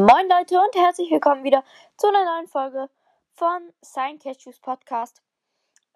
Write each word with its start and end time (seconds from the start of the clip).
Moin 0.00 0.30
Leute 0.30 0.58
und 0.58 0.74
herzlich 0.76 1.10
willkommen 1.10 1.44
wieder 1.44 1.62
zu 1.98 2.08
einer 2.08 2.24
neuen 2.24 2.46
Folge 2.48 2.88
von 3.34 3.70
Sign 3.82 4.18
Cashews 4.18 4.58
Podcast. 4.58 5.20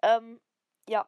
Ähm, 0.03 0.39
ja. 0.87 1.07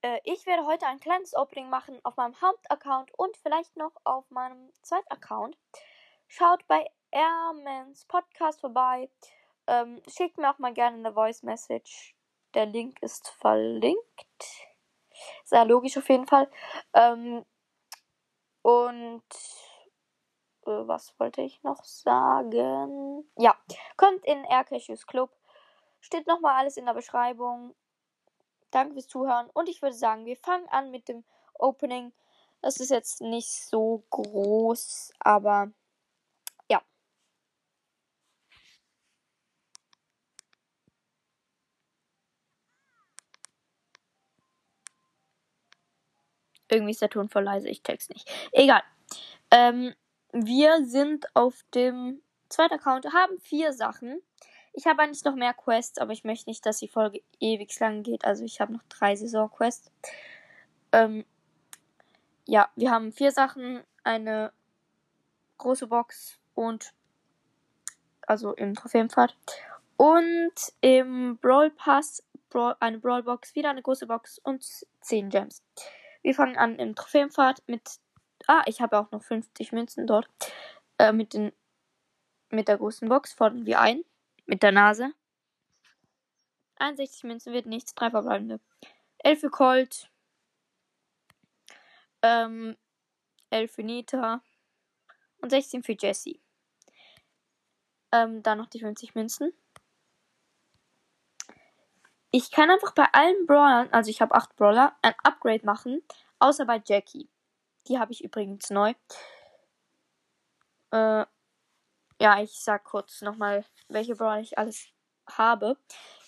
Äh, 0.00 0.20
ich 0.24 0.46
werde 0.46 0.64
heute 0.64 0.86
ein 0.86 1.00
kleines 1.00 1.36
Opening 1.36 1.68
machen 1.68 2.00
auf 2.04 2.16
meinem 2.16 2.40
Hauptaccount 2.40 3.10
und 3.18 3.36
vielleicht 3.36 3.76
noch 3.76 3.92
auf 4.04 4.30
meinem 4.30 4.72
Zweitaccount. 4.80 5.58
Schaut 6.26 6.66
bei 6.68 6.90
Airmans 7.10 8.06
Podcast 8.06 8.62
vorbei. 8.62 9.10
Ähm, 9.66 10.00
schickt 10.08 10.38
mir 10.38 10.50
auch 10.50 10.58
mal 10.58 10.72
gerne 10.72 10.96
eine 10.96 11.12
Voice 11.12 11.42
Message. 11.42 12.16
Der 12.54 12.64
Link 12.64 13.02
ist 13.02 13.28
verlinkt. 13.28 13.98
Sehr 15.44 15.66
logisch 15.66 15.98
auf 15.98 16.08
jeden 16.08 16.26
Fall. 16.26 16.50
Ähm, 16.94 17.44
und 18.62 19.22
äh, 20.66 20.88
was 20.88 21.18
wollte 21.18 21.42
ich 21.42 21.62
noch 21.62 21.84
sagen? 21.84 23.24
Ja, 23.36 23.56
kommt 23.96 24.24
in 24.24 24.44
Aircashews 24.44 25.06
Club. 25.06 25.30
Steht 26.00 26.26
nochmal 26.26 26.56
alles 26.56 26.76
in 26.76 26.86
der 26.86 26.94
Beschreibung. 26.94 27.74
Danke 28.70 28.94
fürs 28.94 29.08
Zuhören. 29.08 29.48
Und 29.54 29.68
ich 29.68 29.82
würde 29.82 29.94
sagen, 29.94 30.26
wir 30.26 30.36
fangen 30.36 30.68
an 30.68 30.90
mit 30.90 31.08
dem 31.08 31.24
Opening. 31.54 32.12
Das 32.60 32.80
ist 32.80 32.90
jetzt 32.90 33.20
nicht 33.20 33.50
so 33.50 34.04
groß, 34.10 35.12
aber 35.20 35.70
ja. 36.70 36.82
Irgendwie 46.68 46.90
ist 46.92 47.02
der 47.02 47.10
Ton 47.10 47.28
voll 47.28 47.44
leise, 47.44 47.68
ich 47.68 47.82
check's 47.82 48.08
nicht. 48.08 48.28
Egal. 48.52 48.82
Ähm, 49.50 49.94
wir 50.34 50.84
sind 50.84 51.26
auf 51.34 51.64
dem 51.74 52.20
zweiten 52.48 52.74
Account, 52.74 53.06
haben 53.12 53.38
vier 53.40 53.72
Sachen. 53.72 54.20
Ich 54.72 54.86
habe 54.86 55.02
eigentlich 55.02 55.24
noch 55.24 55.36
mehr 55.36 55.54
Quests, 55.54 55.98
aber 55.98 56.12
ich 56.12 56.24
möchte 56.24 56.50
nicht, 56.50 56.66
dass 56.66 56.78
die 56.78 56.88
Folge 56.88 57.22
ewig 57.38 57.78
lang 57.78 58.02
geht. 58.02 58.24
Also 58.24 58.44
ich 58.44 58.60
habe 58.60 58.72
noch 58.72 58.82
drei 58.88 59.14
Saison-Quests. 59.14 59.92
Ähm, 60.90 61.24
ja, 62.46 62.68
wir 62.74 62.90
haben 62.90 63.12
vier 63.12 63.30
Sachen, 63.30 63.84
eine 64.02 64.52
große 65.58 65.86
Box 65.86 66.38
und 66.54 66.92
also 68.26 68.52
im 68.54 68.74
Trophäenpfad 68.74 69.36
und 69.96 70.52
im 70.80 71.38
Brawl 71.38 71.70
Pass 71.70 72.24
Brawl, 72.50 72.74
eine 72.80 72.98
Brawl 72.98 73.22
Box, 73.22 73.54
wieder 73.54 73.70
eine 73.70 73.82
große 73.82 74.06
Box 74.06 74.38
und 74.40 74.64
10 75.00 75.30
Gems. 75.30 75.62
Wir 76.22 76.34
fangen 76.34 76.56
an 76.56 76.76
im 76.78 76.94
Trophäenpfad 76.94 77.62
mit 77.66 77.98
Ah, 78.46 78.62
ich 78.66 78.80
habe 78.80 78.98
auch 78.98 79.10
noch 79.10 79.22
50 79.22 79.72
Münzen 79.72 80.06
dort. 80.06 80.28
Äh, 80.98 81.12
mit, 81.12 81.32
den, 81.34 81.52
mit 82.50 82.68
der 82.68 82.78
großen 82.78 83.08
Box 83.08 83.32
fordern 83.32 83.66
wir 83.66 83.80
ein. 83.80 84.04
Mit 84.46 84.62
der 84.62 84.72
Nase. 84.72 85.12
61 86.76 87.24
Münzen 87.24 87.52
wird 87.52 87.66
nichts. 87.66 87.94
Drei 87.94 88.10
verbleibende. 88.10 88.60
11 89.18 89.40
für 89.40 89.50
Colt. 89.50 90.10
Ähm, 92.22 92.76
11 93.50 93.72
für 93.72 93.82
Nita. 93.82 94.42
Und 95.38 95.50
16 95.50 95.82
für 95.82 95.96
Jesse. 95.98 96.38
Ähm, 98.12 98.42
dann 98.42 98.58
noch 98.58 98.68
die 98.68 98.80
50 98.80 99.14
Münzen. 99.14 99.52
Ich 102.30 102.50
kann 102.50 102.70
einfach 102.70 102.92
bei 102.92 103.06
allen 103.12 103.46
Brawlern, 103.46 103.88
also 103.92 104.10
ich 104.10 104.20
habe 104.20 104.34
8 104.34 104.56
Brawler, 104.56 104.96
ein 105.02 105.14
Upgrade 105.22 105.64
machen. 105.64 106.02
Außer 106.40 106.66
bei 106.66 106.82
Jackie. 106.84 107.28
Die 107.88 107.98
habe 107.98 108.12
ich 108.12 108.24
übrigens 108.24 108.70
neu. 108.70 108.94
Äh, 110.90 111.24
ja, 112.20 112.42
ich 112.42 112.58
sag 112.60 112.84
kurz 112.84 113.20
nochmal, 113.20 113.64
welche 113.88 114.14
Brawler 114.14 114.40
ich 114.40 114.56
alles 114.56 114.88
habe. 115.26 115.76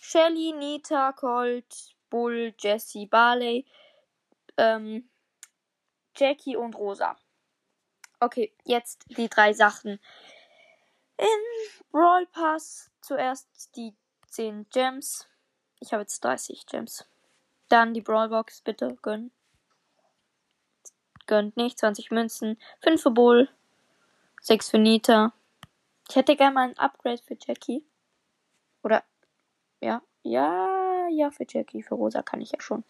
Shelly, 0.00 0.52
Nita, 0.52 1.12
Colt, 1.12 1.96
Bull, 2.10 2.54
Jesse, 2.58 3.06
Barley, 3.06 3.66
ähm, 4.56 5.08
Jackie 6.16 6.56
und 6.56 6.74
Rosa. 6.74 7.16
Okay, 8.20 8.54
jetzt 8.64 9.04
die 9.16 9.28
drei 9.28 9.52
Sachen. 9.52 10.00
In 11.18 11.86
Brawl 11.90 12.26
Pass 12.26 12.90
zuerst 13.00 13.74
die 13.76 13.94
10 14.28 14.68
Gems. 14.70 15.28
Ich 15.80 15.92
habe 15.92 16.02
jetzt 16.02 16.24
30 16.24 16.66
Gems. 16.66 17.06
Dann 17.68 17.94
die 17.94 18.00
Brawl 18.00 18.28
Box, 18.28 18.60
bitte 18.62 18.96
gönnen 19.02 19.32
gönnt 21.26 21.56
nicht. 21.56 21.78
20 21.78 22.10
Münzen. 22.10 22.58
5 22.82 23.02
für 23.02 23.10
Bull. 23.10 23.48
6 24.42 24.70
für 24.70 24.78
Nita. 24.78 25.32
Ich 26.08 26.16
hätte 26.16 26.36
gerne 26.36 26.54
mal 26.54 26.68
ein 26.68 26.78
Upgrade 26.78 27.22
für 27.22 27.36
Jackie. 27.40 27.84
Oder, 28.82 29.02
ja, 29.80 30.02
ja, 30.22 31.08
ja, 31.08 31.30
für 31.30 31.46
Jackie. 31.48 31.82
Für 31.82 31.94
Rosa 31.94 32.22
kann 32.22 32.40
ich 32.40 32.52
ja 32.52 32.60
schon. 32.60 32.84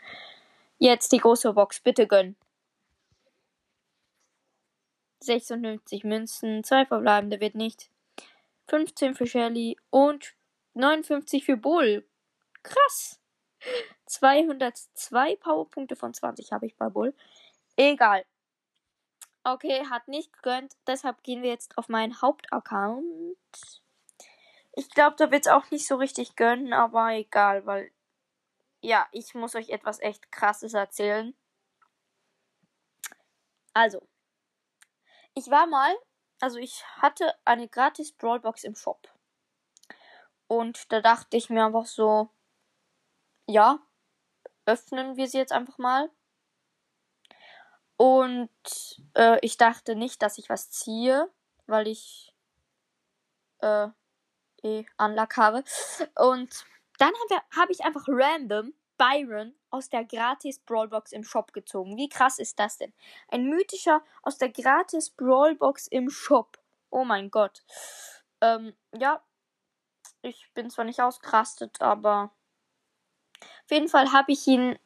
Jetzt 0.78 1.12
die 1.12 1.18
große 1.18 1.52
Box. 1.52 1.80
Bitte 1.80 2.06
gönn. 2.06 2.36
56 5.20 6.04
Münzen. 6.04 6.62
2 6.62 6.86
verbleibende 6.86 7.40
wird 7.40 7.54
nicht. 7.54 7.90
15 8.68 9.14
für 9.14 9.26
Shelly 9.26 9.76
und 9.90 10.34
59 10.74 11.44
für 11.44 11.56
Bull. 11.56 12.06
Krass. 12.62 13.20
202 14.06 15.36
Powerpunkte 15.36 15.96
von 15.96 16.14
20 16.14 16.52
habe 16.52 16.66
ich 16.66 16.76
bei 16.76 16.88
Bull. 16.88 17.14
Egal. 17.76 18.24
Okay, 19.44 19.86
hat 19.88 20.08
nicht 20.08 20.32
gegönnt. 20.32 20.74
Deshalb 20.86 21.22
gehen 21.22 21.42
wir 21.42 21.50
jetzt 21.50 21.78
auf 21.78 21.88
meinen 21.88 22.20
Hauptaccount. 22.20 23.36
Ich 24.72 24.90
glaube, 24.90 25.16
da 25.16 25.30
wird 25.30 25.46
es 25.46 25.52
auch 25.52 25.70
nicht 25.70 25.86
so 25.86 25.96
richtig 25.96 26.36
gönnen, 26.36 26.72
aber 26.72 27.12
egal, 27.12 27.64
weil. 27.64 27.92
Ja, 28.80 29.06
ich 29.12 29.34
muss 29.34 29.54
euch 29.54 29.70
etwas 29.70 30.00
echt 30.00 30.32
krasses 30.32 30.74
erzählen. 30.74 31.34
Also. 33.72 34.06
Ich 35.34 35.50
war 35.50 35.66
mal. 35.66 35.94
Also, 36.40 36.58
ich 36.58 36.84
hatte 37.00 37.34
eine 37.44 37.68
gratis 37.68 38.12
Brawlbox 38.12 38.64
im 38.64 38.74
Shop. 38.74 39.08
Und 40.48 40.92
da 40.92 41.00
dachte 41.00 41.36
ich 41.36 41.50
mir 41.50 41.66
einfach 41.66 41.86
so. 41.86 42.30
Ja, 43.46 43.78
öffnen 44.64 45.16
wir 45.16 45.28
sie 45.28 45.38
jetzt 45.38 45.52
einfach 45.52 45.78
mal. 45.78 46.10
Und 47.96 48.50
äh, 49.14 49.38
ich 49.40 49.56
dachte 49.56 49.96
nicht, 49.96 50.22
dass 50.22 50.38
ich 50.38 50.48
was 50.48 50.70
ziehe, 50.70 51.30
weil 51.66 51.88
ich 51.88 52.34
äh, 53.60 53.88
eh 54.62 54.84
Unluck 54.98 55.36
habe. 55.36 55.64
Und 56.16 56.64
dann 56.98 57.12
habe 57.30 57.42
hab 57.56 57.70
ich 57.70 57.84
einfach 57.84 58.04
random 58.06 58.74
Byron 58.98 59.54
aus 59.70 59.88
der 59.88 60.04
gratis 60.04 60.58
Brawlbox 60.58 61.12
im 61.12 61.24
Shop 61.24 61.52
gezogen. 61.52 61.96
Wie 61.96 62.08
krass 62.08 62.38
ist 62.38 62.58
das 62.58 62.78
denn? 62.78 62.92
Ein 63.28 63.44
mythischer 63.46 64.02
aus 64.22 64.38
der 64.38 64.50
gratis 64.50 65.10
Brawlbox 65.10 65.86
im 65.88 66.10
Shop. 66.10 66.58
Oh 66.90 67.04
mein 67.04 67.30
Gott. 67.30 67.62
Ähm, 68.40 68.74
ja. 68.94 69.22
Ich 70.22 70.50
bin 70.54 70.70
zwar 70.70 70.84
nicht 70.84 71.00
ausgerastet, 71.00 71.80
aber 71.80 72.32
auf 73.40 73.70
jeden 73.70 73.88
Fall 73.88 74.12
habe 74.12 74.32
ich 74.32 74.46
ihn 74.46 74.78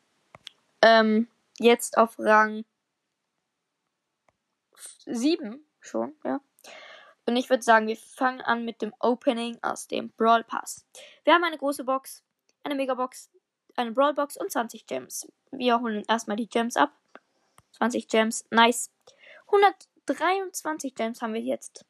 ähm, 0.83 1.29
jetzt 1.59 1.97
auf 1.97 2.19
Rang 2.19 2.65
7 5.07 5.65
schon, 5.81 6.15
ja. 6.25 6.41
Und 7.27 7.37
ich 7.37 7.51
würde 7.51 7.63
sagen, 7.63 7.87
wir 7.87 7.97
fangen 7.97 8.41
an 8.41 8.65
mit 8.65 8.83
dem 8.83 8.95
Opening 8.99 9.59
aus 9.63 9.87
dem 9.87 10.11
Brawl 10.11 10.43
Pass. 10.45 10.87
Wir 11.25 11.35
haben 11.35 11.45
eine 11.45 11.59
große 11.59 11.85
Box, 11.85 12.25
eine 12.65 12.75
Megabox, 12.75 13.31
eine 13.77 13.93
Brawl 13.93 14.15
Box 14.15 14.37
und 14.37 14.51
20 14.51 14.87
Gems. 14.87 15.29
Wir 15.53 15.81
holen 15.81 16.03
erstmal 16.09 16.37
die 16.37 16.49
Gems 16.49 16.77
ab. 16.77 16.93
20 17.73 18.09
Gems, 18.09 18.45
nice. 18.51 18.91
123 19.47 20.95
Gems 20.95 21.23
haben 21.23 21.35
wir 21.35 21.41
jetzt. 21.41 21.85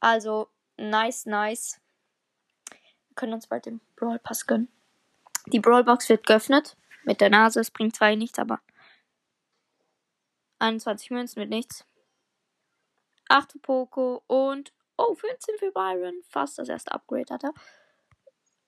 Also, 0.00 0.48
nice, 0.76 1.26
nice. 1.26 1.80
Wir 3.08 3.14
können 3.14 3.34
uns 3.34 3.46
bald 3.46 3.66
den 3.66 3.80
Brawl 3.96 4.18
Pass 4.18 4.46
gönnen. 4.46 4.68
Die 5.46 5.60
Brawl 5.60 5.84
Box 5.84 6.08
wird 6.08 6.26
geöffnet. 6.26 6.76
Mit 7.04 7.20
der 7.20 7.30
Nase, 7.30 7.60
es 7.60 7.70
bringt 7.70 7.94
zwar 7.94 8.14
nichts, 8.16 8.38
aber 8.38 8.60
21 10.58 11.10
Münzen 11.10 11.40
mit 11.40 11.50
nichts. 11.50 11.84
8 13.28 13.52
für 13.52 13.58
Poco 13.58 14.22
und 14.26 14.72
oh, 14.96 15.14
15 15.14 15.58
für 15.58 15.72
Byron. 15.72 16.22
Fast 16.28 16.58
das 16.58 16.68
erste 16.68 16.92
Upgrade 16.92 17.32
hat 17.32 17.44
er. 17.44 17.54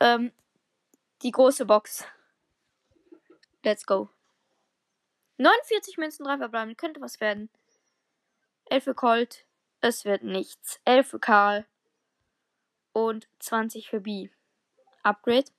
Ähm, 0.00 0.32
die 1.22 1.30
große 1.30 1.64
Box. 1.66 2.04
Let's 3.62 3.86
go. 3.86 4.10
49 5.38 5.98
Münzen, 5.98 6.24
3 6.24 6.38
verbleiben. 6.38 6.76
Könnte 6.76 7.00
was 7.00 7.20
werden. 7.20 7.50
11 8.66 8.84
für 8.84 8.94
Colt. 8.94 9.46
Es 9.80 10.04
wird 10.04 10.22
nichts. 10.22 10.80
11 10.84 11.08
für 11.08 11.20
Karl. 11.20 11.66
Und 12.92 13.28
20 13.40 13.88
für 13.88 14.00
B. 14.00 14.30
Upgrade. 15.02 15.50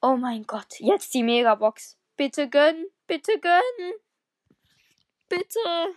Oh 0.00 0.16
mein 0.16 0.44
Gott. 0.44 0.78
Jetzt 0.78 1.12
die 1.14 1.24
Megabox. 1.24 1.98
Bitte 2.16 2.48
gönnen. 2.48 2.86
Bitte 3.06 3.38
gönnen. 3.40 3.94
Bitte. 5.28 5.94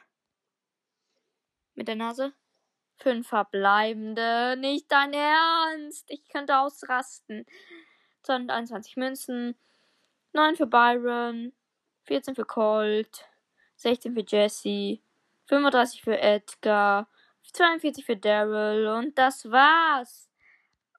mit 1.74 1.88
der 1.88 1.96
Nase. 1.96 2.34
Fünf 2.98 3.30
verbleibende. 3.30 4.56
Nicht 4.58 4.92
dein 4.92 5.14
Ernst. 5.14 6.10
Ich 6.12 6.28
könnte 6.30 6.58
ausrasten. 6.58 7.46
221 8.24 8.98
Münzen. 8.98 9.58
9 10.34 10.56
für 10.56 10.68
Byron. 10.68 11.54
14 12.04 12.36
für 12.36 12.46
Colt. 12.46 13.26
16 13.78 14.14
für 14.14 14.26
Jesse. 14.28 15.00
35 15.48 16.02
für 16.04 16.20
Edgar. 16.20 17.08
42 17.54 18.06
für 18.06 18.18
Daryl. 18.18 18.88
Und 18.88 19.18
das 19.18 19.50
war's. 19.50 20.30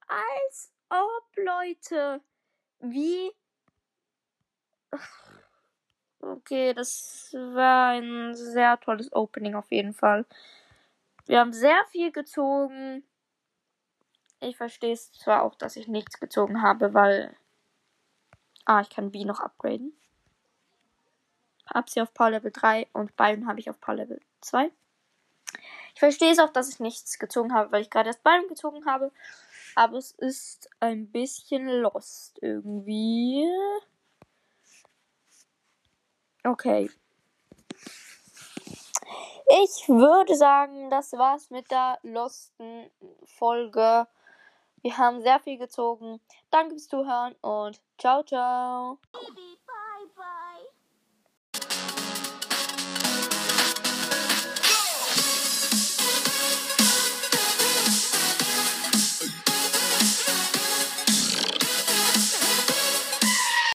Als 0.09 0.73
ob, 0.89 1.37
Leute. 1.37 2.21
Wie. 2.81 3.33
Okay, 6.23 6.73
das 6.73 7.31
war 7.35 7.91
ein 7.91 8.33
sehr 8.37 8.79
tolles 8.79 9.13
Opening 9.13 9.57
auf 9.57 9.73
jeden 9.73 9.93
Fall. 9.93 10.25
Wir 11.27 11.41
haben 11.41 11.53
sehr 11.53 11.85
viel 11.91 12.13
gezogen. 12.13 13.03
Ich 14.39 14.57
verstehe 14.57 14.93
es 14.93 15.13
zwar 15.13 15.43
auch, 15.43 15.57
dass 15.57 15.75
ich 15.75 15.89
nichts 15.89 16.21
gezogen 16.21 16.63
habe, 16.63 16.95
weil. 16.95 17.35
Ah, 18.65 18.81
ich 18.81 18.91
kann 18.91 19.11
B 19.11 19.25
noch 19.25 19.41
upgraden. 19.41 19.93
Hab 21.67 21.91
sie 21.91 22.01
auf 22.01 22.15
Power 22.15 22.31
Level 22.31 22.53
3 22.53 22.87
und 22.93 23.17
Byron 23.17 23.49
habe 23.49 23.59
ich 23.59 23.69
auf 23.69 23.81
Power 23.81 23.97
Level 23.97 24.21
2. 24.43 24.71
Ich 25.95 25.99
verstehe 25.99 26.31
es 26.31 26.39
auch, 26.39 26.51
dass 26.51 26.69
ich 26.69 26.79
nichts 26.79 27.19
gezogen 27.19 27.53
habe, 27.53 27.73
weil 27.73 27.83
ich 27.83 27.91
gerade 27.91 28.09
erst 28.09 28.23
Byron 28.23 28.47
gezogen 28.47 28.87
habe. 28.87 29.11
Aber 29.75 29.99
es 29.99 30.13
ist 30.13 30.71
ein 30.79 31.11
bisschen 31.11 31.67
lost 31.67 32.39
irgendwie. 32.41 33.45
Okay. 36.45 36.91
Ich 39.65 39.89
würde 39.89 40.35
sagen, 40.35 40.91
das 40.91 41.13
war's 41.13 41.51
mit 41.51 41.71
der 41.71 41.99
losten 42.03 42.91
Folge. 43.25 44.07
Wir 44.81 44.99
haben 44.99 45.23
sehr 45.23 45.39
viel 45.41 45.59
gezogen. 45.59 46.21
Danke 46.51 46.71
fürs 46.71 46.89
Zuhören 46.89 47.35
und 47.43 47.81
ciao, 47.99 48.23
ciao. 48.25 48.99